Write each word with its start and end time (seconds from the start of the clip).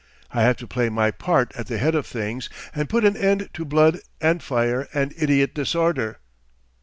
I 0.31 0.41
have 0.41 0.57
to 0.57 0.65
play 0.65 0.89
my 0.89 1.11
part 1.11 1.51
at 1.55 1.67
the 1.67 1.77
head 1.77 1.93
of 1.93 2.07
things 2.07 2.49
and 2.73 2.89
put 2.89 3.05
an 3.05 3.15
end 3.15 3.49
to 3.53 3.63
blood 3.63 3.99
and 4.19 4.41
fire 4.41 4.87
and 4.95 5.13
idiot 5.15 5.53
disorder. 5.53 6.17